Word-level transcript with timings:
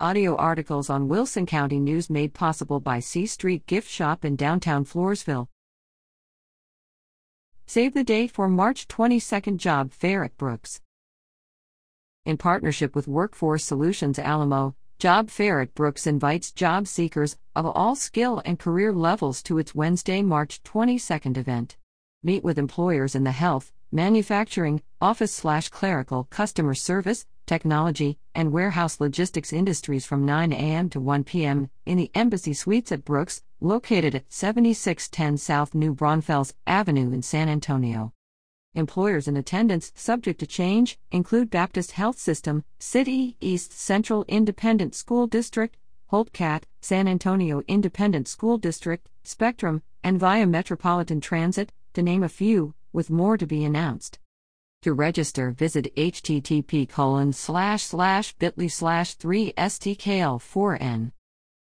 Audio 0.00 0.34
articles 0.34 0.90
on 0.90 1.06
Wilson 1.06 1.46
County 1.46 1.78
News 1.78 2.10
made 2.10 2.34
possible 2.34 2.80
by 2.80 2.98
C 2.98 3.26
Street 3.26 3.64
Gift 3.66 3.88
Shop 3.88 4.24
in 4.24 4.34
downtown 4.34 4.84
Floresville. 4.84 5.46
Save 7.64 7.94
the 7.94 8.02
date 8.02 8.32
for 8.32 8.48
March 8.48 8.88
22nd 8.88 9.58
job 9.58 9.92
fair 9.92 10.24
at 10.24 10.36
Brooks. 10.36 10.80
In 12.24 12.36
partnership 12.36 12.96
with 12.96 13.06
Workforce 13.06 13.64
Solutions 13.64 14.18
Alamo, 14.18 14.74
Job 14.98 15.30
Fair 15.30 15.60
at 15.60 15.74
Brooks 15.74 16.08
invites 16.08 16.50
job 16.50 16.88
seekers 16.88 17.36
of 17.54 17.64
all 17.64 17.94
skill 17.94 18.42
and 18.44 18.58
career 18.58 18.92
levels 18.92 19.44
to 19.44 19.58
its 19.58 19.76
Wednesday, 19.76 20.22
March 20.22 20.60
22nd 20.64 21.36
event. 21.36 21.76
Meet 22.24 22.42
with 22.42 22.58
employers 22.58 23.14
in 23.14 23.22
the 23.22 23.30
health, 23.30 23.72
manufacturing, 23.94 24.82
office 25.00 25.32
slash 25.32 25.68
clerical 25.68 26.24
customer 26.24 26.74
service, 26.74 27.26
technology, 27.46 28.18
and 28.34 28.52
warehouse 28.52 29.00
logistics 29.00 29.52
industries 29.52 30.04
from 30.04 30.26
9 30.26 30.52
a.m. 30.52 30.90
to 30.90 31.00
1 31.00 31.22
p.m. 31.24 31.70
in 31.86 31.96
the 31.96 32.10
Embassy 32.14 32.52
Suites 32.52 32.90
at 32.90 33.04
Brooks, 33.04 33.42
located 33.60 34.16
at 34.16 34.32
7610 34.32 35.38
South 35.38 35.74
New 35.74 35.94
Braunfels 35.94 36.54
Avenue 36.66 37.12
in 37.12 37.22
San 37.22 37.48
Antonio. 37.48 38.12
Employers 38.74 39.28
in 39.28 39.36
attendance, 39.36 39.92
subject 39.94 40.40
to 40.40 40.46
change, 40.46 40.98
include 41.12 41.48
Baptist 41.48 41.92
Health 41.92 42.18
System, 42.18 42.64
City 42.80 43.36
East 43.40 43.72
Central 43.72 44.24
Independent 44.26 44.96
School 44.96 45.28
District, 45.28 45.76
Holt 46.08 46.32
Cat, 46.32 46.66
San 46.80 47.06
Antonio 47.06 47.62
Independent 47.68 48.26
School 48.26 48.58
District, 48.58 49.08
Spectrum, 49.22 49.82
and 50.02 50.18
Via 50.18 50.46
Metropolitan 50.46 51.20
Transit, 51.20 51.72
to 51.92 52.02
name 52.02 52.24
a 52.24 52.28
few, 52.28 52.74
with 52.94 53.10
more 53.10 53.36
to 53.36 53.46
be 53.46 53.64
announced. 53.64 54.18
To 54.82 54.92
register, 54.92 55.50
visit 55.50 55.94
http 55.96 56.88
colon 56.88 57.32
slash 57.32 57.82
slash 57.82 58.32
bit.ly 58.34 58.68
slash 58.68 59.16
3stkl4n. 59.18 61.10